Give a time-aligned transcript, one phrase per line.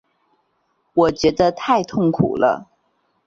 [0.95, 2.67] 我觉得太痛苦了